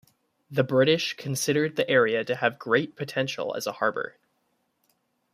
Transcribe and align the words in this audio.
The 0.49 0.63
British 0.63 1.13
considered 1.15 1.75
the 1.75 1.87
area 1.87 2.23
to 2.23 2.35
have 2.37 2.57
great 2.57 2.95
potential 2.95 3.53
as 3.55 3.67
a 3.67 3.73
harbour. 3.73 4.17